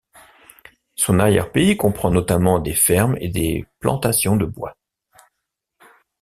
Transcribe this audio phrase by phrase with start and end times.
[0.95, 4.75] Son arrière-pays comprend notamment des fermes et des plantations de bois.